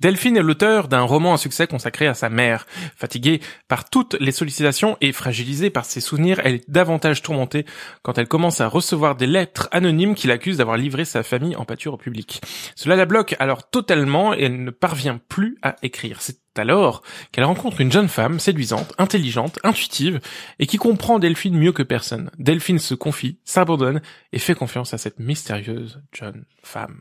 Delphine 0.00 0.36
est 0.36 0.42
l'auteur 0.42 0.88
d'un 0.88 1.02
roman 1.02 1.34
à 1.34 1.38
succès 1.38 1.66
consacré 1.66 2.06
à 2.06 2.14
sa 2.14 2.28
mère. 2.28 2.66
Fatiguée 2.96 3.40
par 3.68 3.88
toutes 3.88 4.16
les 4.20 4.32
sollicitations 4.32 4.96
et 5.00 5.12
fragilisée 5.12 5.70
par 5.70 5.84
ses 5.84 6.00
souvenirs, 6.00 6.40
elle 6.44 6.56
est 6.56 6.70
davantage 6.70 7.22
tourmentée 7.22 7.64
quand 8.02 8.18
elle 8.18 8.28
commence 8.28 8.60
à 8.60 8.68
recevoir 8.68 9.16
des 9.16 9.26
lettres 9.26 9.68
anonymes 9.72 10.14
qui 10.14 10.26
l'accusent 10.26 10.58
d'avoir 10.58 10.76
livré 10.76 11.04
sa 11.04 11.22
famille 11.22 11.56
en 11.56 11.64
pâture 11.64 11.94
au 11.94 11.98
public. 11.98 12.40
Cela 12.74 12.96
la 12.96 13.06
bloque 13.06 13.36
alors 13.38 13.68
totalement 13.68 14.34
et 14.34 14.44
elle 14.44 14.62
ne 14.62 14.70
parvient 14.70 15.20
plus 15.28 15.58
à 15.62 15.76
écrire. 15.82 16.20
C'est 16.20 16.38
alors 16.56 17.02
qu'elle 17.32 17.44
rencontre 17.44 17.80
une 17.80 17.92
jeune 17.92 18.08
femme 18.08 18.38
séduisante, 18.38 18.92
intelligente, 18.98 19.58
intuitive 19.64 20.20
et 20.58 20.66
qui 20.66 20.76
comprend 20.76 21.18
Delphine 21.18 21.56
mieux 21.56 21.72
que 21.72 21.82
personne. 21.82 22.30
Delphine 22.38 22.78
se 22.78 22.94
confie, 22.94 23.38
s'abandonne 23.44 24.00
et 24.32 24.38
fait 24.38 24.54
confiance 24.54 24.94
à 24.94 24.98
cette 24.98 25.18
mystérieuse 25.18 26.02
jeune 26.12 26.44
femme. 26.62 27.00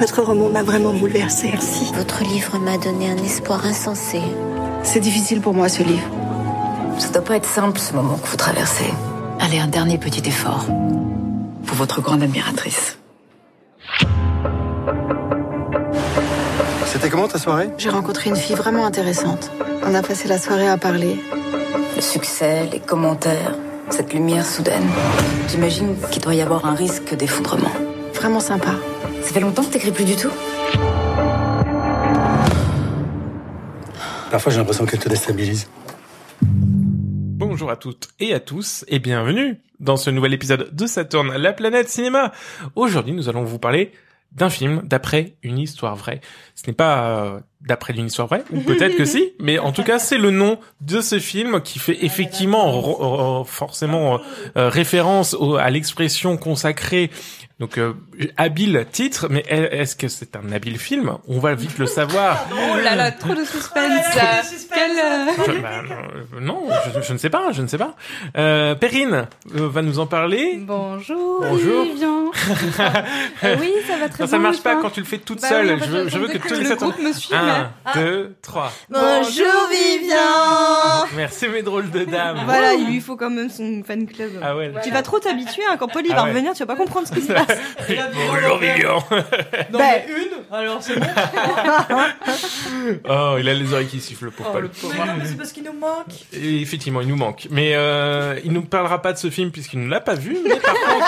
Votre 0.00 0.22
roman 0.22 0.48
m'a 0.48 0.62
vraiment 0.62 0.94
bouleversée. 0.94 1.50
Merci. 1.52 1.92
Votre 1.94 2.24
livre 2.24 2.58
m'a 2.58 2.78
donné 2.78 3.10
un 3.10 3.18
espoir 3.18 3.66
insensé. 3.66 4.22
C'est 4.82 4.98
difficile 4.98 5.42
pour 5.42 5.52
moi 5.52 5.68
ce 5.68 5.82
livre. 5.82 6.08
Ça 6.98 7.10
doit 7.10 7.22
pas 7.22 7.36
être 7.36 7.46
simple 7.46 7.78
ce 7.78 7.92
moment 7.92 8.16
que 8.16 8.26
vous 8.26 8.36
traversez. 8.38 8.86
Allez, 9.40 9.58
un 9.58 9.66
dernier 9.66 9.98
petit 9.98 10.26
effort. 10.26 10.64
Pour 11.66 11.76
votre 11.76 12.00
grande 12.00 12.22
admiratrice. 12.22 12.96
C'était 16.86 17.10
comment 17.10 17.28
ta 17.28 17.38
soirée? 17.38 17.68
J'ai 17.76 17.90
rencontré 17.90 18.30
une 18.30 18.36
fille 18.36 18.56
vraiment 18.56 18.86
intéressante. 18.86 19.50
On 19.86 19.94
a 19.94 20.00
passé 20.00 20.28
la 20.28 20.38
soirée 20.38 20.68
à 20.68 20.78
parler. 20.78 21.22
Le 21.94 22.00
succès, 22.00 22.66
les 22.72 22.80
commentaires, 22.80 23.54
cette 23.90 24.14
lumière 24.14 24.46
soudaine. 24.46 24.88
J'imagine 25.48 25.94
qu'il 26.10 26.22
doit 26.22 26.34
y 26.34 26.40
avoir 26.40 26.64
un 26.64 26.74
risque 26.74 27.14
d'effondrement. 27.14 27.72
Vraiment 28.14 28.40
sympa. 28.40 28.70
Ça 29.30 29.34
fait 29.34 29.40
longtemps 29.42 29.62
que 29.62 29.70
t'écris 29.70 29.92
plus 29.92 30.04
du 30.04 30.16
tout 30.16 30.32
Parfois 34.28 34.50
j'ai 34.50 34.58
l'impression 34.58 34.84
qu'elle 34.86 34.98
te 34.98 35.08
déstabilise. 35.08 35.70
Bonjour 36.42 37.70
à 37.70 37.76
toutes 37.76 38.08
et 38.18 38.34
à 38.34 38.40
tous 38.40 38.84
et 38.88 38.98
bienvenue 38.98 39.60
dans 39.78 39.96
ce 39.96 40.10
nouvel 40.10 40.34
épisode 40.34 40.74
de 40.74 40.84
Saturne, 40.84 41.32
la 41.36 41.52
planète 41.52 41.88
cinéma. 41.88 42.32
Aujourd'hui 42.74 43.12
nous 43.12 43.28
allons 43.28 43.44
vous 43.44 43.60
parler 43.60 43.92
d'un 44.32 44.50
film 44.50 44.82
d'après 44.82 45.36
une 45.44 45.58
histoire 45.58 45.94
vraie. 45.94 46.20
Ce 46.56 46.66
n'est 46.66 46.72
pas 46.72 47.10
euh, 47.10 47.40
d'après 47.60 47.94
une 47.94 48.06
histoire 48.06 48.28
vraie, 48.28 48.44
ou 48.52 48.60
peut-être 48.66 48.96
que 48.96 49.04
si, 49.04 49.32
mais 49.38 49.58
en 49.58 49.72
tout 49.72 49.82
cas 49.82 49.98
c'est 49.98 50.18
le 50.18 50.30
nom 50.30 50.58
de 50.80 51.00
ce 51.00 51.18
film 51.18 51.60
qui 51.60 51.78
fait 51.78 52.04
effectivement 52.04 53.44
forcément 53.44 54.20
euh, 54.56 54.68
référence 54.68 55.36
à 55.58 55.70
l'expression 55.70 56.36
consacrée 56.36 57.10
donc 57.60 57.76
euh, 57.76 57.92
habile 58.38 58.86
titre, 58.90 59.26
mais 59.28 59.44
est-ce 59.46 59.94
que 59.94 60.08
c'est 60.08 60.34
un 60.34 60.50
habile 60.50 60.78
film? 60.78 61.18
On 61.28 61.40
va 61.40 61.54
vite 61.54 61.76
le 61.76 61.84
savoir. 61.84 62.48
oh 62.52 62.76
là 62.82 62.96
là, 62.96 63.12
trop 63.12 63.34
de 63.34 63.44
suspense. 63.44 64.00
Quel... 64.72 64.92
Je, 65.46 65.60
bah, 65.60 65.82
non, 66.40 66.62
je, 66.94 67.02
je, 67.02 67.12
ne 67.12 67.18
sais 67.18 67.28
pas, 67.28 67.52
je 67.52 67.60
ne 67.60 67.66
sais 67.66 67.76
pas. 67.76 67.96
Euh, 68.38 68.74
Perrine 68.76 69.26
euh, 69.54 69.68
va 69.68 69.82
nous 69.82 69.98
en 69.98 70.06
parler. 70.06 70.58
Bonjour. 70.62 71.42
Bonjour. 71.42 71.84
Vivian. 71.84 72.30
euh, 73.44 73.56
oui, 73.60 73.74
ça 73.86 73.98
va 73.98 74.08
très 74.08 74.24
non, 74.24 74.26
bien. 74.26 74.26
Ça 74.26 74.38
marche 74.38 74.62
pas 74.62 74.76
quand 74.76 74.90
tu 74.90 75.00
le 75.00 75.06
fais 75.06 75.18
toute 75.18 75.42
bah 75.42 75.48
seule. 75.50 75.74
Oui, 75.74 75.82
je 75.84 75.90
veux, 75.90 76.08
je 76.08 76.18
veux 76.18 76.28
que 76.28 76.38
tous 76.38 76.54
les 76.54 76.66
le 76.66 76.76
groupe 76.76 76.98
me 76.98 77.12
suive. 77.12 77.36
Un, 77.50 77.70
deux, 77.94 78.34
trois. 78.42 78.72
Bonjour 78.88 79.68
Vivian. 79.70 81.06
Merci 81.16 81.48
mes 81.48 81.62
drôles 81.62 81.90
de 81.90 82.04
dames. 82.04 82.42
Voilà, 82.44 82.74
il 82.74 82.86
lui 82.86 83.00
faut 83.00 83.16
quand 83.16 83.30
même 83.30 83.50
son 83.50 83.82
fan 83.86 84.06
club. 84.06 84.30
Ah 84.42 84.56
ouais. 84.56 84.72
Tu 84.84 84.90
vas 84.90 85.02
trop 85.02 85.18
t'habituer 85.18 85.62
hein, 85.68 85.76
quand 85.78 85.88
Paul 85.88 86.02
il 86.06 86.12
Ah 86.12 86.16
va 86.16 86.22
ouais. 86.24 86.30
revenir, 86.30 86.52
tu 86.52 86.58
vas 86.60 86.66
pas 86.66 86.76
comprendre 86.76 87.06
ce 87.08 87.12
qui 87.12 87.22
se 87.22 87.32
passe. 87.32 87.58
Bonjour 87.88 88.58
Vivian. 88.58 89.02
Non 89.72 89.78
mais 89.78 90.06
une, 90.08 90.54
alors 90.56 90.82
c'est 90.82 90.98
bon. 90.98 91.06
oh, 93.08 93.36
il 93.38 93.48
a 93.48 93.54
les 93.54 93.72
oreilles 93.72 93.86
qui 93.86 94.00
sifflent 94.00 94.30
pour 94.30 94.46
Oh, 94.48 94.52
Paul. 94.52 94.70
C'est 95.24 95.36
parce 95.36 95.52
qu'il 95.52 95.64
nous 95.64 95.72
manque. 95.72 96.06
Et 96.32 96.60
effectivement, 96.62 97.00
il 97.00 97.08
nous 97.08 97.16
manque. 97.16 97.46
Mais 97.50 97.72
euh, 97.74 98.38
il 98.44 98.52
nous 98.52 98.62
parlera 98.62 99.02
pas 99.02 99.12
de 99.12 99.18
ce 99.18 99.30
film 99.30 99.50
puisqu'il 99.50 99.80
ne 99.84 99.90
l'a 99.90 100.00
pas 100.00 100.14
vu. 100.14 100.38
Mais 100.44 100.56
par 100.56 100.74
contre, 100.74 101.06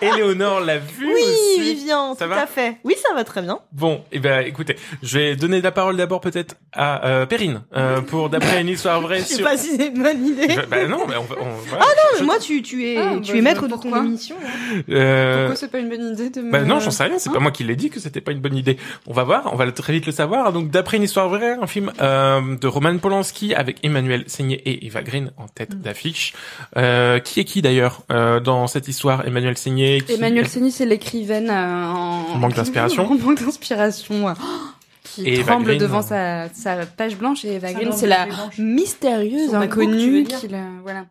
Éléonore 0.00 0.60
l'a 0.60 0.78
vu 0.78 1.06
Oui, 1.06 1.20
aussi. 1.22 1.60
Vivian, 1.60 2.14
Ça 2.14 2.24
tout 2.24 2.30
va 2.30 2.42
à 2.42 2.46
fait. 2.46 2.76
Oui, 2.84 2.94
ça 3.02 3.14
va 3.14 3.24
très 3.24 3.42
bien. 3.42 3.58
Bon, 3.72 4.02
et 4.12 4.18
ben 4.18 4.44
écoutez, 4.46 4.76
je 5.02 5.18
vais 5.18 5.36
donner 5.36 5.60
la 5.60 5.70
parole 5.72 5.96
d'abord 5.96 6.20
peut-être 6.20 6.56
à 6.72 7.06
euh, 7.06 7.26
Perrine 7.26 7.62
euh, 7.76 8.00
pour 8.00 8.30
d'après 8.30 8.60
une 8.60 8.68
histoire 8.68 9.00
vraie 9.00 9.18
Je 9.20 9.24
sais 9.24 9.34
sur. 9.36 9.44
pas 9.44 9.56
si 9.56 9.76
c'est 9.76 9.88
une 9.88 10.02
bonne 10.02 10.26
idée. 10.26 10.48
Je- 10.50 10.66
bah 10.66 10.86
non, 10.86 11.06
mais 11.08 11.16
on 11.16 11.22
va. 11.24 11.36
On, 11.40 11.44
voilà. 11.68 11.84
Ah 11.86 11.92
non, 11.96 12.18
mais 12.20 12.26
moi 12.26 12.38
tu, 12.38 12.62
tu 12.62 12.86
es, 12.86 12.96
Ah, 12.96 13.16
tu 13.22 13.32
bah, 13.32 13.38
es 13.38 13.42
maître 13.42 13.66
de 13.68 13.74
ton 13.76 14.04
émission. 14.04 14.36
hein. 14.44 14.80
Euh, 14.90 15.44
Pourquoi 15.46 15.56
c'est 15.56 15.70
pas 15.70 15.78
une 15.78 15.88
bonne 15.88 16.12
idée 16.12 16.30
de 16.30 16.40
me... 16.40 16.50
Bah 16.52 16.60
non, 16.62 16.80
j'en 16.80 16.90
sais 16.90 17.04
rien, 17.04 17.18
c'est 17.18 17.30
Hein 17.30 17.32
pas 17.34 17.40
moi 17.40 17.50
qui 17.50 17.64
l'ai 17.64 17.76
dit 17.76 17.90
que 17.90 18.00
c'était 18.00 18.20
pas 18.20 18.32
une 18.32 18.40
bonne 18.40 18.56
idée. 18.56 18.76
On 19.06 19.12
va 19.12 19.24
voir, 19.24 19.48
on 19.52 19.56
va 19.56 19.70
très 19.72 19.92
vite 19.92 20.06
le 20.06 20.12
savoir. 20.12 20.52
Donc 20.52 20.70
d'après 20.70 20.96
une 20.96 21.02
histoire 21.04 21.28
vraie, 21.28 21.56
un 21.60 21.66
film 21.66 21.92
euh, 22.00 22.56
de 22.56 22.66
Roman 22.66 22.96
Polanski 22.98 23.54
avec 23.54 23.78
Emmanuel 23.84 24.24
Seigné 24.26 24.56
et 24.68 24.86
Eva 24.86 25.02
Green 25.02 25.30
en 25.36 25.46
tête 25.48 25.74
Mm. 25.74 25.80
d'affiche. 25.82 26.32
Euh, 26.76 27.18
qui 27.20 27.40
est 27.40 27.44
qui 27.44 27.62
d'ailleurs 27.62 28.02
euh, 28.10 28.40
dans 28.40 28.66
cette 28.66 28.88
histoire 28.88 29.26
Emmanuel 29.26 29.56
Seigné 29.56 29.89
qui... 29.98 30.12
Emmanuel 30.12 30.48
Seigny, 30.48 30.70
c'est 30.70 30.86
l'écrivaine 30.86 31.50
euh, 31.50 31.86
en... 31.92 32.34
En 32.34 32.38
manque 32.38 32.54
d'inspiration. 32.54 33.10
en 33.10 33.14
manque 33.18 33.42
d'inspiration. 33.44 34.26
ouais. 34.26 34.32
Qui 35.02 35.28
Et 35.28 35.42
tremble 35.42 35.64
Green, 35.66 35.78
devant 35.78 36.02
sa, 36.02 36.48
sa 36.54 36.86
page 36.86 37.16
blanche 37.16 37.44
et 37.44 37.54
Eva 37.56 37.72
Green, 37.72 37.92
c'est 37.92 38.06
la 38.06 38.26
blanche. 38.26 38.58
mystérieuse 38.58 39.54
inconnue 39.54 40.24
qui 40.24 40.46
la... 40.48 40.64
Voilà. 40.82 41.06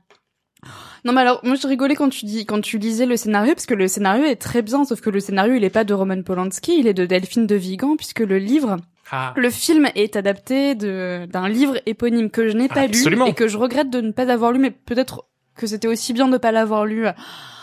Non 1.05 1.13
mais 1.13 1.21
alors 1.21 1.39
moi 1.43 1.55
je 1.55 1.65
rigolais 1.65 1.95
quand 1.95 2.09
tu 2.09 2.25
dis 2.25 2.45
quand 2.45 2.59
tu 2.59 2.77
lisais 2.77 3.05
le 3.05 3.15
scénario 3.15 3.53
parce 3.53 3.65
que 3.65 3.73
le 3.73 3.87
scénario 3.87 4.25
est 4.25 4.35
très 4.35 4.61
bien 4.61 4.83
sauf 4.83 4.99
que 4.99 5.09
le 5.09 5.21
scénario 5.21 5.53
il 5.55 5.63
est 5.63 5.69
pas 5.69 5.85
de 5.85 5.93
Roman 5.93 6.21
Polanski 6.23 6.77
il 6.77 6.87
est 6.87 6.93
de 6.93 7.05
Delphine 7.05 7.47
de 7.47 7.55
Vigan 7.55 7.95
puisque 7.95 8.19
le 8.19 8.37
livre 8.37 8.75
Ah, 9.11 9.33
Le 9.37 9.49
film 9.49 9.87
est 9.95 10.17
adapté 10.17 10.75
de 10.75 11.25
d'un 11.31 11.47
livre 11.47 11.77
éponyme 11.85 12.29
que 12.29 12.49
je 12.49 12.57
n'ai 12.57 12.67
pas 12.67 12.81
Absolument. 12.81 13.25
lu 13.25 13.31
et 13.31 13.33
que 13.33 13.47
je 13.47 13.57
regrette 13.57 13.89
de 13.89 14.01
ne 14.01 14.11
pas 14.11 14.29
avoir 14.29 14.51
lu, 14.51 14.59
mais 14.59 14.71
peut-être 14.71 15.23
que 15.55 15.67
c'était 15.67 15.87
aussi 15.87 16.11
bien 16.11 16.27
de 16.27 16.33
ne 16.33 16.37
pas 16.37 16.51
l'avoir 16.51 16.85
lu 16.85 17.05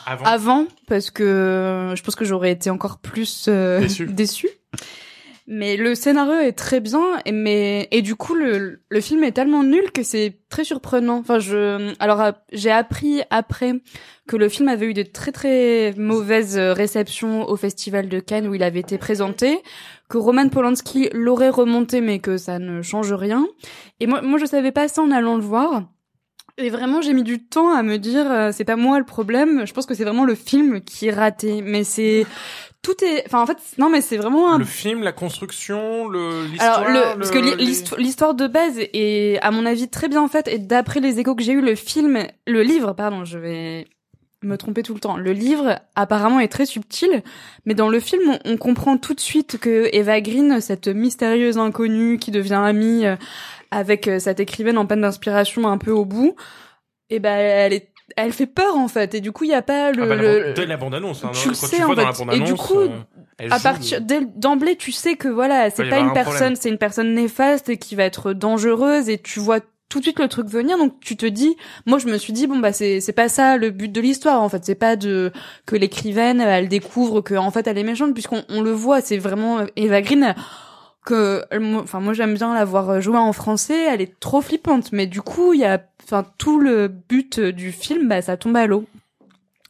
avant. 0.07 0.25
avant 0.25 0.67
parce 0.87 1.11
que 1.11 1.93
je 1.95 2.03
pense 2.03 2.15
que 2.15 2.25
j'aurais 2.25 2.53
été 2.53 2.71
encore 2.71 2.99
plus 2.99 3.47
euh, 3.49 3.81
Déçue. 3.81 4.07
déçue. 4.11 4.49
Mais 5.49 5.77
le 5.77 5.95
scénario 5.95 6.41
est 6.41 6.55
très 6.55 6.81
bien, 6.81 7.21
et 7.25 7.31
mais 7.31 7.87
et 7.93 8.03
du 8.03 8.17
coup 8.17 8.35
le 8.35 8.83
le 8.89 9.01
film 9.01 9.23
est 9.23 9.31
tellement 9.31 9.63
nul 9.63 9.93
que 9.93 10.03
c'est 10.03 10.41
très 10.49 10.65
surprenant. 10.65 11.19
Enfin 11.19 11.39
je 11.39 11.95
alors 12.01 12.21
euh, 12.21 12.33
j'ai 12.53 12.73
appris 12.73 13.23
après 13.31 13.75
que 14.27 14.37
le 14.37 14.49
film 14.49 14.69
avait 14.69 14.87
eu 14.87 14.95
de 14.95 15.05
très 15.05 15.31
très 15.31 15.95
mauvaises 15.97 16.59
réceptions 16.59 17.49
au 17.49 17.55
festival 17.55 18.09
de 18.09 18.19
Cannes 18.19 18.49
où 18.49 18.55
il 18.55 18.63
avait 18.65 18.81
été 18.81 18.99
présenté, 18.99 19.63
que 20.09 20.19
Roman 20.19 20.49
Polanski 20.49 21.11
l'aurait 21.13 21.51
remonté 21.51 22.01
mais 22.01 22.19
que 22.19 22.39
ça 22.39 22.59
ne 22.59 22.83
change 22.83 23.13
rien. 23.13 23.47
Et 24.01 24.09
moi 24.09 24.23
moi 24.23 24.41
je 24.41 24.47
savais 24.47 24.73
pas 24.73 24.89
ça 24.89 25.03
en 25.03 25.13
allant 25.13 25.37
le 25.37 25.43
voir. 25.43 25.85
Et 26.59 26.71
vraiment, 26.71 27.03
j'ai 27.03 27.13
mis 27.13 27.23
du 27.23 27.39
temps 27.45 27.75
à 27.75 27.83
me 27.83 27.99
dire, 27.99 28.31
euh, 28.31 28.51
c'est 28.51 28.65
pas 28.65 28.77
moi 28.77 28.99
le 28.99 29.05
problème. 29.05 29.67
Je 29.67 29.73
pense 29.75 29.85
que 29.85 29.95
c'est 29.95 30.05
vraiment 30.05 30.25
le 30.25 30.35
film 30.35 30.81
qui 30.81 31.09
est 31.09 31.13
raté. 31.13 31.61
Mais 31.61 31.85
c'est 31.85 32.27
tout 32.81 32.95
est, 33.05 33.25
enfin 33.27 33.43
en 33.43 33.47
fait, 33.47 33.59
non 33.79 33.91
mais 33.91 34.01
c'est 34.01 34.17
vraiment 34.17 34.53
un 34.53 34.59
Le 34.59 34.65
film, 34.65 35.03
la 35.03 35.13
construction, 35.13 36.07
le 36.09 36.47
l'histoire. 36.47 36.79
alors, 36.83 37.15
le, 37.15 37.19
parce 37.19 37.31
que 37.31 37.97
l'histoire 38.01 38.35
de 38.35 38.47
base 38.47 38.79
est, 38.79 39.39
à 39.43 39.51
mon 39.51 39.67
avis, 39.67 39.89
très 39.89 40.09
bien 40.09 40.27
faite. 40.29 40.49
Et 40.49 40.59
d'après 40.59 41.01
les 41.01 41.19
échos 41.19 41.35
que 41.35 41.43
j'ai 41.43 41.53
eu, 41.53 41.61
le 41.61 41.75
film, 41.75 42.27
le 42.47 42.63
livre, 42.63 42.95
pardon, 42.95 43.25
je 43.25 43.39
vais 43.39 43.87
me 44.43 44.57
tromper 44.57 44.83
tout 44.83 44.95
le 44.95 45.01
temps. 45.01 45.17
Le 45.17 45.33
livre, 45.33 45.81
apparemment, 45.95 46.41
est 46.41 46.49
très 46.49 46.67
subtil. 46.67 47.23
Mais 47.65 47.75
dans 47.75 47.89
le 47.89 48.01
film, 48.01 48.23
on, 48.31 48.53
on 48.53 48.57
comprend 48.57 48.97
tout 48.97 49.15
de 49.15 49.21
suite 49.21 49.59
que 49.59 49.91
Eva 49.93 50.21
Green, 50.21 50.61
cette 50.61 50.89
mystérieuse 50.89 51.59
inconnue 51.59 52.19
qui 52.19 52.31
devient 52.31 52.61
amie 52.65 53.05
euh, 53.05 53.17
avec 53.71 54.09
euh, 54.09 54.19
cette 54.19 54.41
écrivaine 54.41 54.79
en 54.79 54.87
panne 54.87 55.01
d'inspiration 55.03 55.67
un 55.69 55.79
peu 55.79 55.91
au 55.91 56.05
bout, 56.05 56.35
et 57.11 57.19
ben, 57.21 57.35
elle 57.37 57.73
est, 57.73 57.89
elle 58.17 58.33
fait 58.33 58.47
peur, 58.47 58.77
en 58.77 58.89
fait. 58.89 59.15
Et 59.15 59.21
du 59.21 59.33
coup, 59.33 59.45
il 59.45 59.51
y 59.51 59.55
a 59.55 59.63
pas 59.63 59.93
le, 59.93 60.03
Ah 60.05 60.07
bah, 60.07 60.17
le- 60.17 60.53
dès 60.55 60.67
la 60.67 60.77
bande-annonce. 60.77 61.25
hein, 61.25 61.31
tu 61.33 61.49
le 61.49 61.55
quand 61.55 61.67
sais, 61.67 61.77
tu 61.77 61.83
en 61.85 61.95
fait. 61.95 62.35
Et 62.37 62.41
du 62.41 62.55
coup, 62.55 62.79
euh, 62.79 62.89
à 63.51 63.59
partir 63.61 64.01
d'emblée, 64.37 64.77
tu 64.77 64.93
sais 64.93 65.17
que 65.17 65.29
voilà, 65.29 65.71
c'est 65.71 65.89
pas 65.89 65.99
une 65.99 66.07
un 66.07 66.11
personne, 66.11 66.57
c'est 66.57 66.69
une 66.69 66.79
personne 66.79 67.15
néfaste 67.15 67.69
et 67.69 67.77
qui 67.79 67.95
va 67.97 68.05
être 68.05 68.33
dangereuse 68.33 69.09
et 69.09 69.19
tu 69.19 69.41
vois 69.41 69.61
tout 69.89 69.99
de 70.01 70.03
suite 70.05 70.19
le 70.19 70.27
truc 70.27 70.49
venir 70.49 70.77
donc 70.79 70.99
tu 70.99 71.17
te 71.17 71.27
dis 71.27 71.57
moi 71.87 71.99
je 71.99 72.09
me 72.09 72.19
suis 72.19 72.33
dit 72.33 72.49
bon 72.49 72.59
bah 72.59 72.73
c'est 72.73 73.01
c'est 73.01 73.13
pas 73.13 73.29
ça 73.29 73.57
le 73.57 73.71
but 73.71 73.87
de 73.93 74.01
l'histoire 74.01 74.43
en 74.43 74.49
fait 74.49 74.65
c'est 74.65 74.75
pas 74.75 74.97
de 74.97 75.31
que 75.65 75.77
l'écrivaine 75.77 76.41
elle 76.41 76.67
découvre 76.67 77.21
que 77.21 77.35
en 77.37 77.53
fait 77.53 77.69
elle 77.69 77.79
est 77.79 77.85
méchante 77.85 78.13
puisqu'on 78.13 78.43
on 78.49 78.63
le 78.63 78.73
voit 78.73 79.01
c'est 79.01 79.17
vraiment 79.17 79.61
euh, 79.61 79.67
Eva 79.77 80.03
Green 80.03 80.25
elle, 80.25 80.35
moi- 81.13 81.83
enfin 81.83 82.01
moi 82.01 82.13
j'aime 82.13 82.35
bien 82.35 82.55
la 82.55 82.65
voir 82.65 83.01
jouer 83.01 83.19
en 83.19 83.33
français 83.33 83.85
elle 83.91 84.01
est 84.01 84.19
trop 84.21 84.41
flippante. 84.41 84.93
Mais 84.93 85.07
du 85.07 85.23
coup 85.23 85.53
il 85.53 85.61
y 85.61 85.65
a 85.65 85.81
enfin 86.05 86.25
tout 86.39 86.59
le 86.61 86.89
but 86.89 87.41
du 87.41 87.73
film 87.73 88.09
bah 88.09 88.23
ça 88.23 88.37
tombe 88.37 88.57
à 88.57 88.67
l'eau. 88.67 88.85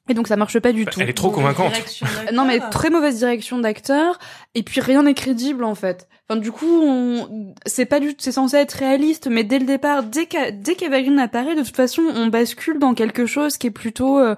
Et 0.08 0.14
donc 0.14 0.28
ça 0.28 0.36
marche 0.36 0.58
pas 0.60 0.70
du 0.72 0.84
Bah, 0.84 0.92
tout. 0.92 1.00
Elle 1.00 1.08
est 1.10 1.14
trop 1.14 1.30
convaincante. 1.30 1.72
non 2.32 2.44
mais 2.44 2.60
très 2.70 2.90
mauvaise 2.90 3.18
direction 3.18 3.58
d'acteur. 3.58 4.18
Et 4.54 4.62
puis 4.62 4.80
rien 4.80 5.02
n'est 5.02 5.14
crédible 5.14 5.64
en 5.64 5.74
fait. 5.74 6.08
Enfin 6.28 6.38
du 6.40 6.52
coup 6.52 6.66
on 6.82 7.54
c'est 7.66 7.86
pas 7.86 8.00
du 8.00 8.14
c'est 8.18 8.32
censé 8.32 8.56
être 8.56 8.72
réaliste 8.72 9.28
mais 9.30 9.44
dès 9.44 9.58
le 9.58 9.66
départ 9.66 10.02
dès 10.04 10.26
qu'A- 10.26 10.50
dès 10.52 10.74
qu'Eva 10.74 11.00
Green 11.02 11.18
apparaît 11.18 11.54
de 11.56 11.62
toute 11.62 11.76
façon 11.76 12.02
on 12.14 12.26
bascule 12.28 12.78
dans 12.78 12.94
quelque 12.94 13.26
chose 13.26 13.56
qui 13.58 13.66
est 13.68 13.70
plutôt 13.72 14.18
euh, 14.18 14.34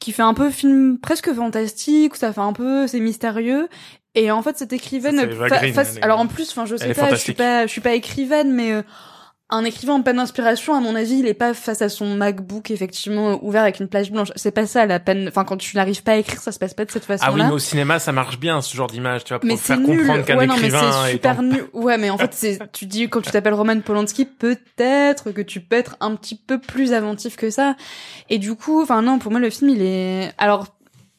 qui 0.00 0.12
fait 0.12 0.22
un 0.22 0.32
peu 0.34 0.48
film 0.50 0.98
presque 0.98 1.32
fantastique, 1.32 2.14
où 2.14 2.16
ça 2.16 2.32
fait 2.32 2.40
un 2.40 2.52
peu 2.54 2.86
c'est 2.86 3.00
mystérieux 3.00 3.68
Et 4.14 4.30
en 4.30 4.42
fait, 4.42 4.58
cette 4.58 4.72
écrivaine, 4.72 5.16
Ça, 5.16 5.48
fa- 5.48 5.58
Green, 5.58 5.74
face- 5.74 5.98
alors 6.02 6.18
en 6.18 6.26
plus, 6.26 6.50
enfin, 6.50 6.66
je 6.66 6.76
sais 6.76 6.94
pas, 6.94 7.10
je 7.10 7.14
suis 7.16 7.32
pas, 7.34 7.66
je 7.66 7.70
suis 7.70 7.80
pas 7.80 7.92
écrivaine, 7.94 8.52
mais 8.52 8.72
euh, 8.72 8.82
un 9.50 9.64
écrivain 9.64 9.94
en 9.94 10.02
panne 10.02 10.16
d'inspiration, 10.16 10.74
à 10.76 10.80
mon 10.80 10.94
avis, 10.96 11.18
il 11.20 11.26
est 11.26 11.34
pas 11.34 11.54
face 11.54 11.80
à 11.82 11.88
son 11.88 12.14
MacBook 12.16 12.70
effectivement 12.72 13.38
ouvert 13.44 13.62
avec 13.62 13.78
une 13.80 13.88
plage 13.88 14.10
blanche. 14.12 14.28
C'est 14.36 14.50
pas 14.52 14.66
ça 14.66 14.86
la 14.86 14.98
peine. 15.00 15.26
Enfin, 15.28 15.44
quand 15.44 15.56
tu 15.56 15.76
n'arrives 15.76 16.02
pas 16.02 16.12
à 16.12 16.16
écrire, 16.16 16.40
ça 16.40 16.50
se 16.52 16.58
passe 16.58 16.74
pas 16.74 16.84
de 16.84 16.90
cette 16.90 17.04
Ah 17.08 17.12
oui, 17.12 17.18
façon-là. 17.18 17.46
mais 17.46 17.52
au 17.52 17.58
cinéma, 17.58 17.98
ça 18.00 18.10
marche 18.12 18.38
bien, 18.40 18.60
ce 18.62 18.76
genre 18.76 18.86
d'image, 18.88 19.22
tu 19.24 19.28
vois, 19.32 19.38
pour 19.40 19.46
mais 19.48 19.56
faire 19.56 19.78
nul. 19.78 19.98
comprendre 20.00 20.24
qu'un 20.24 20.36
Ouais, 20.38 20.46
non, 20.46 20.54
mais 20.54 20.68
écrivain 20.68 20.92
c'est 21.04 21.08
est 21.08 21.12
super 21.12 21.38
en- 21.38 21.42
nul. 21.42 21.64
Ouais, 21.72 21.98
mais 21.98 22.10
en 22.10 22.18
fait, 22.18 22.32
c'est, 22.32 22.58
tu 22.72 22.86
dis, 22.86 23.08
quand 23.08 23.20
tu 23.20 23.30
t'appelles 23.30 23.54
Roman 23.54 23.80
Polanski, 23.80 24.24
peut-être 24.24 25.30
que 25.32 25.40
tu 25.42 25.60
peux 25.60 25.76
être 25.76 25.96
un 26.00 26.14
petit 26.16 26.34
peu 26.36 26.58
plus 26.60 26.92
inventif 26.92 27.36
que 27.36 27.50
ça. 27.50 27.76
Et 28.28 28.38
du 28.38 28.54
coup, 28.54 28.82
enfin, 28.82 29.02
non, 29.02 29.18
pour 29.20 29.30
moi, 29.30 29.40
le 29.40 29.50
film, 29.50 29.70
il 29.70 29.82
est, 29.82 30.32
alors, 30.38 30.66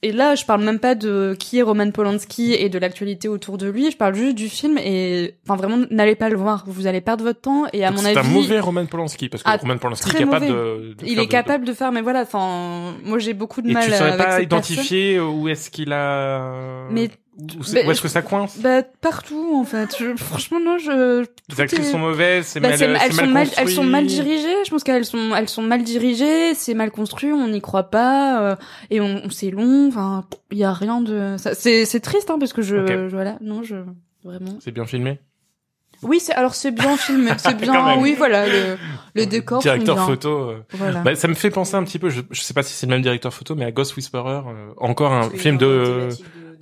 et 0.03 0.11
là, 0.11 0.35
je 0.35 0.45
parle 0.45 0.63
même 0.63 0.79
pas 0.79 0.95
de 0.95 1.35
qui 1.39 1.59
est 1.59 1.61
Roman 1.61 1.91
Polanski 1.91 2.53
et 2.53 2.69
de 2.69 2.79
l'actualité 2.79 3.27
autour 3.27 3.57
de 3.57 3.67
lui, 3.69 3.91
je 3.91 3.97
parle 3.97 4.15
juste 4.15 4.35
du 4.35 4.49
film 4.49 4.77
et, 4.77 5.35
enfin, 5.45 5.55
vraiment, 5.55 5.85
n'allez 5.91 6.15
pas 6.15 6.29
le 6.29 6.37
voir. 6.37 6.63
Vous 6.67 6.87
allez 6.87 7.01
perdre 7.01 7.23
votre 7.23 7.41
temps 7.41 7.65
et 7.73 7.85
à 7.85 7.89
Donc 7.89 7.97
mon 7.97 8.03
c'est 8.03 8.17
avis. 8.17 8.27
un 8.29 8.31
mauvais 8.33 8.59
Roman 8.59 8.85
Polanski, 8.85 9.29
parce 9.29 9.43
que 9.43 9.49
Ah, 9.49 9.57
Roman 9.57 9.77
Polanski 9.77 10.09
est 10.09 10.19
capable 10.19 10.47
de, 10.47 10.53
de 10.97 11.05
il 11.05 11.19
est 11.19 11.25
de- 11.25 11.29
capable 11.31 11.65
de 11.65 11.73
faire, 11.73 11.91
mais 11.91 12.01
voilà, 12.01 12.21
enfin, 12.21 12.93
moi 13.05 13.19
j'ai 13.19 13.33
beaucoup 13.33 13.61
de 13.61 13.69
Et 13.69 13.73
mal 13.73 13.85
tu 13.85 13.91
saurais 13.91 14.11
avec 14.11 14.25
pas 14.25 14.41
identifier 14.41 15.19
où 15.19 15.47
est-ce 15.47 15.69
qu'il 15.69 15.93
a... 15.93 16.87
Mais- 16.89 17.09
Où, 17.41 17.73
bah, 17.73 17.81
où 17.87 17.91
est-ce 17.91 18.01
que 18.01 18.07
ça 18.07 18.21
coince 18.21 18.57
Bah, 18.59 18.83
partout, 19.01 19.53
en 19.55 19.63
fait. 19.63 19.95
Je- 19.99 20.15
franchement, 20.15 20.59
non, 20.59 20.77
je, 20.77 21.25
Les 21.49 21.61
actrices 21.61 21.87
est- 21.87 21.91
sont 21.91 21.97
mauvaises, 21.99 22.45
c'est 22.45 22.59
Bah, 22.59 22.69
mal, 22.69 22.77
c'est- 22.77 22.85
c'est 22.85 23.05
elles, 23.05 23.13
sont 23.13 23.27
mal 23.27 23.47
elles 23.57 23.69
sont 23.69 23.83
mal 23.83 24.05
dirigées. 24.05 24.63
Je 24.65 24.69
pense 24.69 24.83
qu'elles 24.83 25.05
sont, 25.05 25.33
elles 25.35 25.49
sont 25.49 25.61
mal 25.63 25.83
dirigées. 25.83 26.53
C'est 26.53 26.73
mal 26.75 26.91
construit. 26.91 27.31
On 27.31 27.47
n'y 27.47 27.61
croit 27.61 27.89
pas. 27.89 28.41
euh, 28.51 28.55
et 28.89 29.01
on, 29.01 29.21
on- 29.25 29.29
c'est 29.29 29.49
long. 29.51 29.87
Enfin, 29.87 30.25
il 30.51 30.57
y 30.59 30.63
a 30.63 30.71
rien 30.73 31.01
de. 31.01 31.35
C'est, 31.37 31.85
c'est 31.85 31.99
triste, 31.99 32.29
hein, 32.29 32.37
parce 32.39 32.53
que 32.53 32.61
je, 32.61 33.07
voilà, 33.09 33.37
non, 33.41 33.63
je 33.63 33.75
vraiment. 34.23 34.57
C'est 34.59 34.71
bien 34.71 34.85
filmé 34.85 35.19
Oui, 36.03 36.19
c'est 36.19 36.33
alors 36.33 36.55
c'est 36.55 36.71
bien 36.71 36.97
filmé. 36.97 37.31
C'est 37.37 37.55
bien. 37.57 37.97
Oui, 37.99 38.15
voilà, 38.17 38.47
le, 38.47 38.77
le 39.15 39.25
décor. 39.27 39.61
sont 39.61 39.69
Directeur 39.69 39.95
bien. 39.95 40.05
photo. 40.05 40.29
euh, 40.49 40.57
Voilà. 40.73 41.01
Bah, 41.01 41.13
ça 41.15 41.27
me 41.27 41.33
fait 41.35 41.51
penser 41.51 41.75
un 41.75 41.83
petit 41.83 41.99
peu, 41.99 42.09
je, 42.09 42.21
je 42.31 42.41
sais 42.41 42.53
pas 42.55 42.63
si 42.63 42.73
c'est 42.73 42.87
le 42.87 42.91
même 42.91 43.01
directeur 43.03 43.31
photo, 43.33 43.53
mais 43.55 43.65
à 43.65 43.71
Ghost 43.71 43.95
Whisperer, 43.95 44.41
euh, 44.47 44.71
encore 44.77 45.13
un 45.13 45.29
film 45.29 45.57
de- 45.57 46.09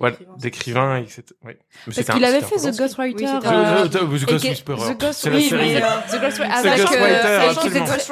voilà, 0.00 0.16
d'écrivain, 0.16 0.36
d'écrivain, 0.38 0.96
etc. 0.96 1.22
Mais 1.44 1.58
parce 1.84 2.06
qu'il 2.08 2.24
avait 2.24 2.40
fait 2.40 2.56
The 2.56 2.76
Ghostwriter. 2.76 3.24
Oui, 3.24 3.26
The- 3.26 3.42
The- 3.42 3.90
The 3.90 4.02
oui, 4.02 4.18
Ghostwriter 4.24 4.56
The 4.88 4.98
Ghostwriter, 4.98 6.54
euh, 7.26 7.52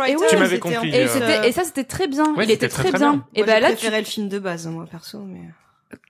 ouais, 0.06 0.26
Tu 0.28 0.36
m'avais 0.36 0.58
compris, 0.58 0.90
Et, 0.90 1.04
euh, 1.04 1.08
c'était, 1.08 1.48
et 1.48 1.52
ça, 1.52 1.64
c'était 1.64 1.84
très 1.84 2.06
bien. 2.06 2.34
Il 2.42 2.50
était 2.50 2.68
très, 2.68 2.92
bien. 2.92 3.24
Et 3.34 3.42
bah 3.42 3.54
j'ai 3.54 3.60
là, 3.60 3.74
tu... 3.74 3.90
le 3.90 4.04
film 4.04 4.28
de 4.28 4.38
base, 4.38 4.66
moi, 4.66 4.84
perso, 4.90 5.18
mais... 5.20 5.40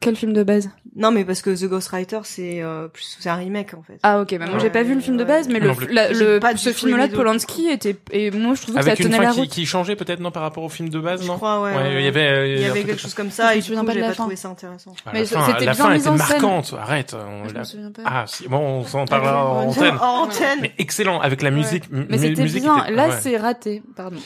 quel 0.01 0.17
film 0.17 0.33
de 0.33 0.43
base? 0.43 0.71
Non, 0.97 1.13
mais 1.13 1.25
parce 1.25 1.43
que 1.43 1.51
The 1.51 1.69
Ghostwriter, 1.69 2.21
c'est 2.25 2.63
euh, 2.63 2.89
plus, 2.89 3.17
c'est 3.21 3.29
un 3.29 3.37
remake, 3.37 3.75
en 3.75 3.83
fait. 3.83 3.99
Ah 4.03 4.21
ok, 4.21 4.37
bah 4.39 4.47
moi 4.47 4.55
Ouais, 4.55 4.61
j'ai 4.61 4.71
pas 4.71 4.83
vu 4.83 4.95
le 4.95 5.01
film 5.01 5.17
de 5.17 5.23
base, 5.23 5.49
mais 5.49 5.61
le, 5.61 5.71
la- 5.93 6.11
le 6.13 6.41
pas 6.41 6.57
ce 6.57 6.73
film-là 6.73 7.07
de. 7.07 7.15
Polanski 7.15 7.69
était 7.69 7.97
et 8.11 8.33
moi 8.33 8.55
je 8.55 8.63
trouvais 8.63 8.81
que 8.81 8.85
Avec 8.85 8.97
ça 8.97 9.03
une 9.05 9.11
tenait 9.11 9.17
fin 9.19 9.23
la 9.23 9.33
qui, 9.33 9.41
route. 9.41 9.49
qui 9.51 9.67
changeait 9.67 9.95
peut-être, 9.95 10.19
non, 10.19 10.33
par 10.33 10.43
rapport 10.43 10.65
au 10.65 10.69
film 10.69 10.89
de 10.89 10.99
base, 10.99 11.25
non? 11.27 11.37
crois, 11.37 11.63
ouais, 11.63 11.75
ouais, 11.77 11.95
il 12.01 12.03
y 12.05 12.09
avait, 12.09 12.27
euh, 12.27 12.47
Il 12.57 12.61
y 12.61 12.65
avait 12.65 12.83
quelque 12.83 13.01
chose 13.01 13.15
comme 13.15 13.31
ça, 13.31 13.51
Je 13.51 13.55
me 13.55 13.59
et 13.59 13.63
souviens 13.63 13.85
pas 13.85 13.95
de 13.95 14.01
la 14.01 14.07
pas 14.09 14.15
fin. 14.15 14.23
trouvé 14.25 14.37
ça 14.37 14.49
intéressant. 14.49 14.95
Ah, 15.07 15.11
Mais 15.13 15.21
la 15.21 15.27
fin, 15.27 15.47
c'était 15.47 15.65
la 15.65 15.73
bien 15.73 15.85
fin 15.85 15.93
était 15.95 16.11
marquante. 16.11 16.75
Arrête. 16.79 17.15
on 17.15 17.49
Je 17.49 17.55
l'a- 17.55 17.61
me 17.61 17.65
souviens 17.65 17.93
pas. 17.93 18.03
Ah, 18.05 18.25
si, 18.27 18.49
bon, 18.49 18.59
on 18.59 18.85
s'en 18.85 19.05
parlera 19.05 19.45
en 19.47 19.59
En 19.59 19.69
antenne. 19.69 19.95
antenne. 20.01 20.59
Mais 20.63 20.73
excellent, 20.79 21.21
avec 21.21 21.43
la 21.43 21.51
musique. 21.53 21.85
Mais 21.93 22.19
c'était 22.19 22.45
bien. 22.45 22.91
Là 22.91 23.13
c'est 23.21 23.37
raté. 23.37 23.83
Pardon. 23.95 24.17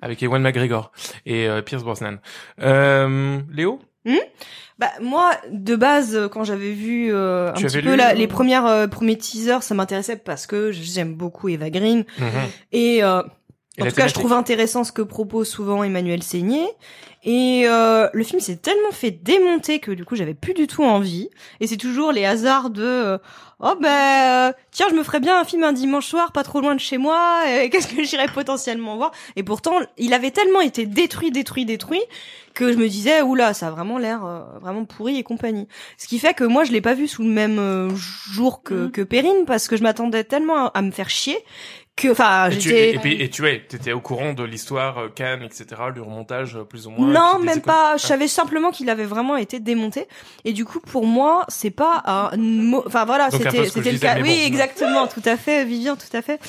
Avec 0.00 0.22
Ewan 0.22 0.40
McGregor 0.40 0.92
et 1.26 1.46
euh, 1.48 1.60
Pierce 1.60 1.82
Brosnan. 1.82 2.16
Euh, 2.62 3.40
Léo 4.04 4.20
Bah 4.78 4.90
moi, 5.00 5.32
de 5.50 5.76
base, 5.76 6.28
quand 6.32 6.44
j'avais 6.44 6.72
vu 6.72 7.12
euh, 7.14 7.50
un 7.50 7.52
Tu 7.54 7.66
petit 7.66 7.76
avais 7.78 7.86
peu 7.88 7.94
la- 7.94 8.14
les 8.14 8.26
premières 8.26 8.66
euh, 8.66 8.86
premiers 8.88 9.16
teasers, 9.18 9.62
ça 9.62 9.74
m'intéressait 9.74 10.16
parce 10.16 10.46
que 10.46 10.72
j'aime 10.72 11.14
beaucoup 11.14 11.48
Eva 11.48 11.70
Green 11.70 12.04
Mhm. 12.18 12.26
et 12.72 13.04
euh, 13.04 13.22
en 13.80 13.86
tout 13.86 13.94
cas, 13.94 14.06
je 14.06 14.12
trouve 14.14 14.34
intéressant 14.34 14.84
ce 14.84 14.92
que 14.92 15.00
propose 15.02 15.48
souvent 15.48 15.82
Emmanuel 15.82 16.22
Seigné. 16.22 16.66
Et 17.24 17.62
euh, 17.66 18.06
le 18.12 18.22
film 18.24 18.38
s'est 18.40 18.56
tellement 18.56 18.90
fait 18.90 19.10
démonter 19.12 19.78
que 19.78 19.92
du 19.92 20.04
coup, 20.04 20.14
j'avais 20.16 20.34
plus 20.34 20.52
du 20.54 20.66
tout 20.66 20.82
envie. 20.84 21.30
Et 21.60 21.66
c'est 21.66 21.76
toujours 21.78 22.12
les 22.12 22.24
hasards 22.26 22.68
de 22.68 22.82
euh, 22.84 23.18
oh 23.60 23.74
ben 23.80 24.50
euh, 24.50 24.52
tiens, 24.72 24.88
je 24.90 24.94
me 24.94 25.02
ferais 25.02 25.20
bien 25.20 25.40
un 25.40 25.44
film 25.44 25.62
un 25.64 25.72
dimanche 25.72 26.06
soir, 26.06 26.32
pas 26.32 26.42
trop 26.42 26.60
loin 26.60 26.74
de 26.74 26.80
chez 26.80 26.98
moi. 26.98 27.40
Qu'est-ce 27.70 27.86
que 27.88 28.02
j'irais 28.04 28.26
potentiellement 28.28 28.96
voir? 28.96 29.12
Et 29.36 29.42
pourtant, 29.42 29.76
il 29.96 30.12
avait 30.12 30.32
tellement 30.32 30.60
été 30.60 30.84
détruit, 30.84 31.30
détruit, 31.30 31.64
détruit 31.64 32.02
que 32.54 32.72
je 32.72 32.78
me 32.78 32.88
disais 32.88 33.22
oula, 33.22 33.54
ça 33.54 33.68
a 33.68 33.70
vraiment 33.70 33.98
l'air 33.98 34.24
euh, 34.24 34.40
vraiment 34.60 34.84
pourri 34.84 35.18
et 35.18 35.22
compagnie. 35.22 35.68
Ce 35.98 36.06
qui 36.06 36.18
fait 36.18 36.34
que 36.34 36.44
moi, 36.44 36.64
je 36.64 36.72
l'ai 36.72 36.80
pas 36.80 36.94
vu 36.94 37.08
sous 37.08 37.22
le 37.22 37.28
même 37.30 37.58
euh, 37.58 37.88
jour 38.30 38.62
que, 38.62 38.74
Mhm. 38.74 38.90
que 38.92 39.02
Perrine 39.02 39.44
parce 39.46 39.68
que 39.68 39.76
je 39.76 39.82
m'attendais 39.82 40.24
tellement 40.24 40.66
à, 40.66 40.70
à 40.74 40.82
me 40.82 40.90
faire 40.90 41.10
chier 41.10 41.38
que 41.94 42.08
enfin 42.10 42.48
Et 42.48 42.56
tu, 42.56 42.70
j'étais 42.70 42.94
et, 42.94 42.98
puis- 42.98 43.20
et 43.22 43.28
tu 43.28 43.46
es, 43.46 43.66
t'étais 43.68 43.92
au 43.92 44.00
courant 44.00 44.32
de 44.32 44.42
l'histoire 44.42 44.96
euh, 44.96 45.08
Cannes, 45.14 45.42
etc., 45.42 45.66
du 45.94 46.00
remontage 46.00 46.56
euh, 46.56 46.64
plus 46.64 46.86
ou 46.86 46.90
moins. 46.90 47.06
et 47.06 47.12
Non, 47.12 47.38
même 47.44 47.60
pas. 47.60 47.98
Je 47.98 48.04
Ah. 48.04 48.08
savais 48.08 48.28
simplement 48.28 48.70
qu'il 48.70 48.88
avait 48.88 49.04
vraiment 49.04 49.36
été 49.36 49.60
démonté. 49.60 50.08
Et 50.46 50.54
du 50.54 50.64
coup, 50.64 50.80
pour 50.80 51.04
moi, 51.04 51.44
c'est 51.48 51.70
pas 51.70 52.02
un 52.06 52.34
mot. 52.38 52.82
Enfin 52.86 53.04
voilà, 53.04 53.30
c'était 53.30 53.64
je 53.66 53.70
c'était 53.70 53.92
le 53.92 53.98
cas. 53.98 54.16
Oui, 54.22 54.40
exactement, 54.42 55.06
tout 55.06 55.20
à 55.26 55.36
fait, 55.36 55.66
Vivian, 55.66 55.94
tout 55.96 56.16
à 56.16 56.22
fait. 56.22 56.40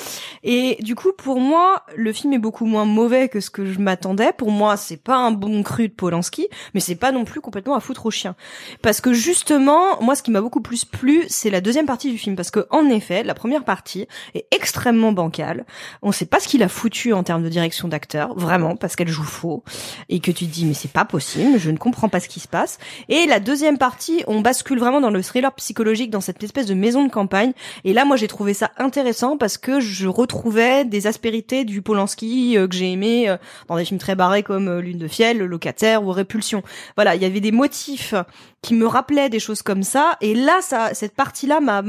Et 0.44 0.78
du 0.80 0.94
coup, 0.94 1.12
pour 1.12 1.38
moi, 1.40 1.82
le 1.94 2.14
film 2.14 2.32
est 2.32 2.38
beaucoup 2.38 2.64
moins 2.64 2.86
mauvais 2.86 3.28
que 3.28 3.40
ce 3.40 3.50
que 3.50 3.66
je 3.66 3.78
m'attendais. 3.80 4.32
Pour 4.32 4.50
moi, 4.50 4.78
c'est 4.78 4.96
pas 4.96 5.16
un 5.16 5.30
bon 5.30 5.62
cru 5.62 5.90
Polanski, 5.94 6.48
mais 6.74 6.80
c'est 6.80 6.94
pas 6.94 7.12
non 7.12 7.24
plus 7.24 7.40
complètement 7.40 7.74
à 7.74 7.80
foutre 7.80 8.06
au 8.06 8.10
chien. 8.10 8.34
Parce 8.82 9.00
que 9.00 9.12
justement, 9.12 10.00
moi, 10.00 10.14
ce 10.14 10.22
qui 10.22 10.30
m'a 10.30 10.40
beaucoup 10.40 10.60
plus 10.60 10.84
plu, 10.84 11.24
c'est 11.28 11.50
la 11.50 11.60
deuxième 11.60 11.86
partie 11.86 12.10
du 12.10 12.18
film, 12.18 12.36
parce 12.36 12.50
que 12.50 12.66
en 12.70 12.88
effet, 12.88 13.22
la 13.22 13.34
première 13.34 13.64
partie 13.64 14.06
est 14.34 14.46
extrêmement 14.50 15.12
bancale. 15.12 15.64
On 16.02 16.12
sait 16.12 16.26
pas 16.26 16.40
ce 16.40 16.48
qu'il 16.48 16.62
a 16.62 16.68
foutu 16.68 17.12
en 17.12 17.22
termes 17.22 17.42
de 17.42 17.48
direction 17.48 17.88
d'acteur, 17.88 18.34
vraiment, 18.34 18.76
parce 18.76 18.96
qu'elle 18.96 19.08
joue 19.08 19.22
faux, 19.24 19.64
et 20.08 20.20
que 20.20 20.30
tu 20.30 20.46
te 20.46 20.52
dis 20.52 20.66
mais 20.66 20.74
c'est 20.74 20.92
pas 20.92 21.04
possible, 21.04 21.58
je 21.58 21.70
ne 21.70 21.76
comprends 21.76 22.08
pas 22.08 22.20
ce 22.20 22.28
qui 22.28 22.40
se 22.40 22.48
passe. 22.48 22.78
Et 23.08 23.26
la 23.26 23.40
deuxième 23.40 23.78
partie, 23.78 24.24
on 24.26 24.40
bascule 24.40 24.78
vraiment 24.78 25.00
dans 25.00 25.10
le 25.10 25.22
thriller 25.22 25.52
psychologique, 25.54 26.10
dans 26.10 26.20
cette 26.20 26.42
espèce 26.42 26.66
de 26.66 26.74
maison 26.74 27.04
de 27.06 27.10
campagne. 27.10 27.52
Et 27.84 27.92
là, 27.92 28.04
moi, 28.04 28.16
j'ai 28.16 28.28
trouvé 28.28 28.54
ça 28.54 28.70
intéressant 28.78 29.36
parce 29.36 29.58
que 29.58 29.80
je 29.80 30.08
retrouvais 30.08 30.84
des 30.84 31.06
aspérités 31.06 31.64
du 31.64 31.82
Polanski 31.82 32.56
euh, 32.56 32.68
que 32.68 32.74
j'ai 32.74 32.90
aimé 32.90 33.28
euh, 33.28 33.36
dans 33.68 33.76
des 33.76 33.84
films 33.84 34.00
très 34.00 34.14
barrés 34.14 34.42
comme 34.42 34.68
euh, 34.68 34.80
Lune 34.80 34.98
de 34.98 35.08
fiel, 35.08 35.38
Le 35.38 35.58
Ou 35.84 36.10
Répulsion. 36.10 36.62
Voilà, 36.96 37.14
il 37.14 37.22
y 37.22 37.24
avait 37.24 37.40
des 37.40 37.52
motifs 37.52 38.14
qui 38.62 38.74
me 38.74 38.86
rappelaient 38.86 39.28
des 39.28 39.38
choses 39.38 39.62
comme 39.62 39.82
ça. 39.82 40.16
Et 40.20 40.34
là, 40.34 40.60
ça, 40.60 40.94
cette 40.94 41.14
partie-là 41.14 41.60
m'a 41.60 41.82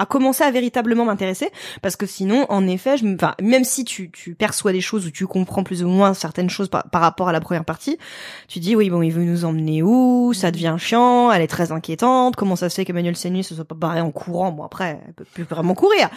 m'a 0.00 0.04
a 0.04 0.06
commencé 0.06 0.44
à 0.44 0.50
véritablement 0.50 1.04
m'intéresser 1.04 1.50
parce 1.82 1.96
que 1.96 2.06
sinon 2.06 2.46
en 2.50 2.66
effet 2.68 2.96
je 2.98 3.04
me- 3.04 3.14
enfin 3.16 3.34
même 3.42 3.64
si 3.64 3.84
tu 3.84 4.10
tu 4.12 4.34
perçois 4.34 4.72
des 4.72 4.80
choses 4.80 5.06
ou 5.06 5.10
tu 5.10 5.26
comprends 5.26 5.64
plus 5.64 5.82
ou 5.82 5.88
moins 5.88 6.14
certaines 6.14 6.50
choses 6.50 6.68
par, 6.68 6.88
par 6.88 7.00
rapport 7.00 7.28
à 7.28 7.32
la 7.32 7.40
première 7.40 7.64
partie 7.64 7.98
tu 8.46 8.60
dis 8.60 8.76
oui 8.76 8.90
bon 8.90 9.02
il 9.02 9.10
veut 9.12 9.24
nous 9.24 9.44
emmener 9.44 9.82
où? 9.82 10.32
Ça 10.34 10.50
devient 10.50 10.76
chiant 10.78 11.32
elle 11.32 11.42
est 11.42 11.46
très 11.48 11.72
inquiétante. 11.72 12.36
Comment 12.36 12.54
ça 12.56 12.68
se 12.68 12.76
fait 12.76 12.84
qu'Emmanuel 12.84 13.16
Seigny 13.16 13.42
se 13.42 13.54
soit 13.54 13.64
pas 13.64 13.74
barré 13.74 14.00
en 14.00 14.10
courant? 14.12 14.52
Bon 14.52 14.62
après 14.64 15.00
elle 15.06 15.14
peut 15.14 15.24
plus 15.34 15.42
vraiment 15.44 15.74
courir. 15.74 16.08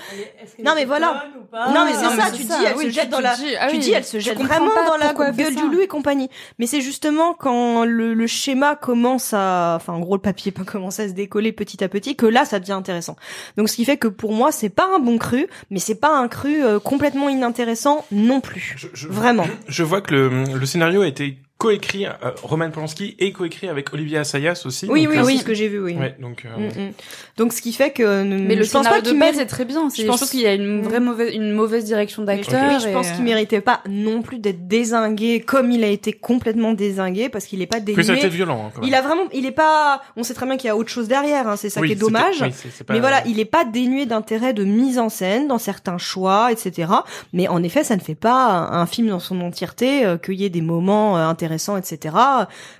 Non 0.63 0.73
mais 0.75 0.85
voilà. 0.85 1.25
non 1.73 1.85
mais 1.85 1.93
c'est 1.93 2.21
ça 2.21 2.31
tu 2.31 2.43
ça, 2.43 2.59
dis 2.59 2.65
elle 2.65 2.77
se 2.77 2.89
jette 2.89 3.05
te 3.07 3.11
dans 3.11 3.19
la 3.19 3.35
ah 3.59 3.67
tu 3.69 3.77
dis 3.79 3.91
elle 3.91 4.05
se 4.05 4.19
jette 4.19 4.37
vraiment 4.39 4.69
pas 4.73 4.85
dans 4.87 4.97
la 4.97 5.13
gueule 5.31 5.55
du 5.55 5.69
loup 5.69 5.81
et 5.81 5.87
compagnie. 5.87 6.29
Mais 6.59 6.67
c'est 6.67 6.81
justement 6.81 7.33
quand 7.33 7.83
le, 7.85 8.13
le 8.13 8.27
schéma 8.27 8.75
commence 8.75 9.33
à 9.33 9.73
enfin 9.77 9.93
en 9.93 9.99
gros 9.99 10.15
le 10.15 10.21
papier 10.21 10.51
peut 10.51 10.63
commencer 10.65 11.03
à 11.03 11.07
se 11.07 11.13
décoller 11.13 11.51
petit 11.51 11.83
à 11.83 11.89
petit 11.89 12.15
que 12.15 12.25
là 12.27 12.45
ça 12.45 12.59
devient 12.59 12.73
intéressant. 12.73 13.15
Donc 13.57 13.69
ce 13.71 13.75
qui 13.77 13.85
fait 13.85 13.97
que 13.97 14.07
pour 14.07 14.33
moi 14.33 14.51
c'est 14.51 14.69
pas 14.69 14.87
un 14.95 14.99
bon 14.99 15.17
cru 15.17 15.47
mais 15.71 15.79
c'est 15.79 15.95
pas 15.99 16.15
un 16.15 16.27
cru 16.27 16.63
euh, 16.63 16.79
complètement 16.79 17.29
inintéressant 17.29 18.05
non 18.11 18.39
plus. 18.41 18.75
Je, 18.77 18.87
je- 18.93 19.07
vraiment. 19.07 19.47
je 19.67 19.83
vois 19.83 20.01
que 20.01 20.13
le, 20.13 20.43
le 20.59 20.65
scénario 20.65 21.01
a 21.01 21.07
été 21.07 21.37
coécrit, 21.61 22.05
euh, 22.07 22.11
Roman 22.41 22.71
Polanski 22.71 23.15
et 23.19 23.31
coécrit 23.31 23.67
avec 23.69 23.93
Olivier 23.93 24.17
Assayas 24.17 24.63
aussi. 24.65 24.87
oui 24.89 25.03
donc, 25.03 25.11
oui 25.13 25.17
euh, 25.19 25.25
oui 25.25 25.37
ce 25.37 25.43
que 25.43 25.53
j'ai 25.53 25.67
vu 25.67 25.79
oui 25.79 25.95
Ouais, 25.95 26.15
donc, 26.19 26.43
euh, 26.45 26.49
Mm, 26.57 26.87
mm. 26.87 26.91
donc 27.37 27.53
ce 27.53 27.61
qui 27.61 27.71
fait 27.71 27.91
que 27.91 28.23
Mais 28.23 28.55
le 28.55 28.63
je 28.63 28.71
pense 28.71 28.83
scénario 28.83 28.89
pas 28.89 29.01
de 29.01 29.09
qu'il 29.11 29.19
base 29.19 29.31
mérite 29.35 29.41
est 29.41 29.45
très 29.45 29.65
bien. 29.65 29.89
C'est- 29.89 29.97
Je 29.97 30.01
Je 30.03 30.07
pense- 30.07 30.29
qu'il 30.31 30.39
y 30.41 30.47
a 30.47 30.53
une 30.55 30.79
Mm. 30.79 30.81
vraie 30.81 30.99
mauvaise, 30.99 31.35
une 31.35 31.51
mauvaise 31.53 31.85
direction 31.85 32.23
d'acteur. 32.23 32.79
je 32.79 32.87
et, 32.87 32.93
pense 32.93 33.09
euh, 33.09 33.15
qu'il 33.15 33.23
méritait 33.25 33.61
pas 33.61 33.81
non 33.87 34.21
plus 34.23 34.39
d'être 34.39 34.67
désingué 34.67 35.39
comme 35.41 35.69
il 35.71 35.83
a 35.83 35.87
été 35.87 36.13
complètement 36.13 36.73
désingué 36.73 37.29
parce 37.29 37.45
qu'il 37.45 37.61
est 37.61 37.67
pas 37.67 37.79
que 37.79 38.01
ça 38.01 38.13
a 38.13 38.15
été 38.15 38.23
dénué. 38.23 38.35
violent. 38.37 38.65
hein, 38.65 38.71
quand 38.73 38.81
même. 38.81 38.87
Il 38.89 38.95
a 38.95 39.01
vraiment, 39.01 39.23
il 39.33 39.45
est 39.45 39.51
pas. 39.51 40.01
On 40.17 40.23
sait 40.23 40.33
très 40.33 40.45
bien 40.47 40.57
qu'il 40.57 40.67
y 40.67 40.71
a 40.71 40.75
autre 40.75 40.89
chose 40.89 41.07
derrière. 41.07 41.47
Hein, 41.47 41.57
c'est 41.57 41.69
ça 41.69 41.79
Oui, 41.81 41.87
qui 41.87 41.93
est 41.93 41.95
dommage. 41.97 42.41
oui, 42.41 42.51
c'est- 42.53 42.69
c'est 42.75 42.83
pas- 42.83 42.93
Mais 42.93 42.99
voilà, 42.99 43.21
il 43.27 43.39
est 43.39 43.45
pas 43.45 43.65
dénué 43.65 44.05
d'intérêt 44.07 44.53
de 44.53 44.63
mise 44.63 44.97
en 44.97 45.09
scène 45.09 45.47
dans 45.47 45.59
certains 45.59 45.97
choix, 45.99 46.51
etc. 46.51 46.91
Mais 47.33 47.47
en 47.47 47.61
effet, 47.61 47.83
ça 47.83 47.95
ne 47.95 48.01
fait 48.01 48.15
pas 48.15 48.47
un 48.71 48.85
film 48.87 49.09
dans 49.09 49.19
son 49.19 49.39
entièreté 49.41 50.05
euh, 50.05 50.17
qu'il 50.17 50.35
y 50.35 50.45
ait 50.45 50.49
des 50.49 50.61
moments 50.61 51.17
euh, 51.17 51.21
intéressants, 51.51 51.77
etc. 51.77 52.15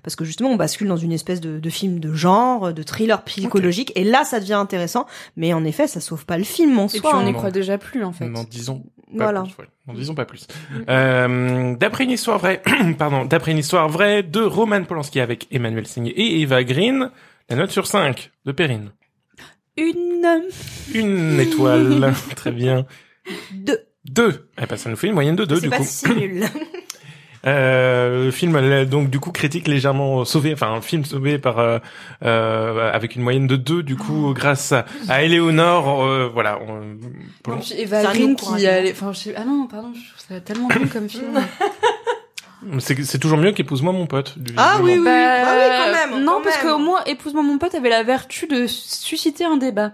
Parce 0.03 0.15
que 0.15 0.25
justement, 0.25 0.49
on 0.49 0.55
bascule 0.55 0.87
dans 0.87 0.97
une 0.97 1.11
espèce 1.11 1.41
de, 1.41 1.59
de 1.59 1.69
film 1.69 1.99
de 1.99 2.13
genre, 2.13 2.73
de 2.73 2.83
thriller 2.83 3.23
psychologique, 3.23 3.91
et 3.95 4.03
là, 4.03 4.23
ça 4.23 4.39
devient 4.39 4.53
intéressant. 4.53 5.05
Mais 5.37 5.53
en 5.53 5.63
effet, 5.65 5.87
ça 5.87 5.99
sauve 5.99 6.25
pas 6.25 6.37
le 6.37 6.43
film 6.43 6.77
en 6.79 6.85
Et 6.87 6.89
puis 6.89 6.99
soi. 6.99 7.11
on 7.15 7.19
hein. 7.19 7.23
n'y 7.25 7.31
non. 7.31 7.37
croit 7.37 7.51
déjà 7.51 7.77
plus 7.77 8.03
en 8.03 8.11
fait. 8.11 8.27
N'en 8.27 8.43
disons 8.43 8.79
pas 9.17 9.25
Voilà. 9.25 9.41
plus. 9.43 9.53
ouais. 9.59 9.69
N'en 9.87 9.93
disons 9.93 10.15
pas 10.15 10.25
plus. 10.25 10.47
Euh, 10.89 11.75
d'après 11.75 12.03
une 12.05 12.11
histoire 12.11 12.37
vraie, 12.39 12.61
pardon, 12.97 13.25
d'après 13.25 13.51
une 13.51 13.57
histoire 13.57 13.89
vraie 13.89 14.23
de 14.23 14.41
Roman 14.41 14.83
Polanski 14.83 15.19
avec 15.19 15.47
Emmanuel 15.51 15.85
Seigné 15.87 16.11
et 16.11 16.39
Eva 16.41 16.63
Green, 16.63 17.11
la 17.49 17.55
note 17.57 17.71
sur 17.71 17.87
5 17.87 18.31
de 18.45 18.51
Perrine. 18.51 18.91
Une. 19.77 20.43
Une 20.93 21.39
étoile. 21.39 22.13
Très 22.35 22.51
bien. 22.51 22.85
Deux. 23.53 23.79
Deux. 24.05 24.49
Eh 24.61 24.65
ben, 24.65 24.75
ça 24.77 24.89
nous 24.89 24.95
fait 24.95 25.07
une 25.07 25.13
moyenne 25.13 25.35
de 25.35 25.45
deux, 25.45 25.55
C'est 25.55 25.61
du 25.61 25.69
pas 25.69 25.77
coup. 25.77 25.83
si 25.87 26.09
nul. 26.13 26.45
Euh, 27.47 28.25
le 28.25 28.31
film, 28.31 28.85
donc, 28.85 29.09
du 29.09 29.19
coup, 29.19 29.31
critique 29.31 29.67
légèrement 29.67 30.25
sauvé, 30.25 30.53
enfin, 30.53 30.71
un 30.73 30.81
film 30.81 31.03
sauvé 31.05 31.39
par, 31.39 31.57
euh, 31.59 31.79
euh, 32.23 32.91
avec 32.93 33.15
une 33.15 33.23
moyenne 33.23 33.47
de 33.47 33.55
deux, 33.55 33.81
du 33.81 33.95
coup, 33.95 34.33
grâce 34.35 34.71
à, 34.71 34.85
à 35.09 35.23
Eleonore, 35.23 36.03
euh, 36.03 36.29
voilà. 36.31 36.59
on- 36.67 36.97
pour- 37.43 37.55
Et 37.55 37.61
C'est 37.63 37.85
Val 37.85 38.05
un 38.05 38.13
Green 38.13 38.35
qui 38.35 38.67
allait, 38.67 38.91
enfin, 38.91 39.11
je 39.13 39.17
sais, 39.19 39.33
ah 39.35 39.43
non, 39.43 39.65
pardon, 39.67 39.91
je 39.95 39.99
trouve 39.99 40.35
ça 40.35 40.39
tellement 40.41 40.67
cool 40.67 40.87
comme 40.89 41.09
film. 41.09 41.39
C'est 42.79 43.17
toujours 43.19 43.39
mieux 43.39 43.53
qu'épouse-moi 43.53 43.91
mon 43.91 44.05
pote. 44.05 44.37
du- 44.37 44.53
Ah 44.55 44.75
du 44.77 44.83
oui, 44.83 44.99
oui. 44.99 45.07
Ah 45.09 45.55
oui, 45.57 45.75
quand 45.77 46.11
même, 46.11 46.23
Non, 46.23 46.33
quand 46.33 46.41
parce 46.43 46.57
qu'au 46.59 46.77
moins, 46.77 47.03
épouse-moi 47.05 47.41
mon 47.41 47.57
pote 47.57 47.73
avait 47.73 47.89
la 47.89 48.03
vertu 48.03 48.45
de 48.45 48.67
susciter 48.67 49.45
un 49.45 49.57
débat 49.57 49.93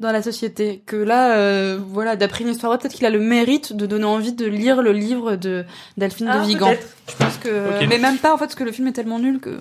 dans 0.00 0.12
la 0.12 0.22
société. 0.22 0.82
Que 0.86 0.96
là, 0.96 1.36
euh, 1.36 1.78
voilà, 1.88 2.16
d'après 2.16 2.44
une 2.44 2.50
histoire 2.50 2.72
vraie, 2.72 2.78
peut-être 2.80 2.94
qu'il 2.94 3.06
a 3.06 3.10
le 3.10 3.20
mérite 3.20 3.74
de 3.74 3.86
donner 3.86 4.04
envie 4.04 4.32
de 4.32 4.46
lire 4.46 4.82
le 4.82 4.92
livre 4.92 5.36
de 5.36 5.64
Delphine 5.96 6.28
Ah, 6.30 6.40
de 6.40 6.46
Vigan. 6.46 6.68
peut-être. 6.70 6.88
Je 7.08 7.16
pense 7.24 7.36
que, 7.38 7.86
mais 7.86 7.98
même 7.98 8.18
pas 8.18 8.32
en 8.34 8.38
fait, 8.38 8.44
parce 8.46 8.54
que 8.54 8.64
le 8.64 8.72
film 8.72 8.88
est 8.88 8.92
tellement 8.92 9.18
nul 9.18 9.38
que. 9.40 9.58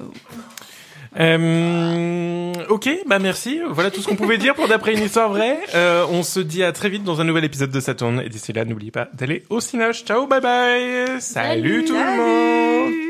Euh, 1.19 2.53
ok, 2.69 2.89
bah 3.05 3.19
merci. 3.19 3.59
Voilà 3.69 3.91
tout 3.91 4.01
ce 4.01 4.07
qu'on 4.07 4.15
pouvait 4.15 4.37
dire 4.39 4.55
pour 4.55 4.67
d'après 4.67 4.93
une 4.93 5.03
histoire 5.03 5.29
vraie. 5.29 5.59
Euh, 5.75 6.05
on 6.09 6.23
se 6.23 6.39
dit 6.39 6.63
à 6.63 6.71
très 6.71 6.89
vite 6.89 7.03
dans 7.03 7.21
un 7.21 7.23
nouvel 7.23 7.43
épisode 7.43 7.69
de 7.71 7.79
Saturne. 7.79 8.21
Et 8.25 8.29
d'ici 8.29 8.51
là, 8.53 8.65
n'oubliez 8.65 8.91
pas 8.91 9.09
d'aller 9.13 9.43
au 9.49 9.59
cinéma. 9.59 9.93
Ciao, 9.93 10.25
bye 10.25 10.41
bye. 10.41 11.21
Salut, 11.21 11.85
Salut. 11.85 11.85
tout 11.85 11.93
le 11.93 12.17
monde. 12.17 13.02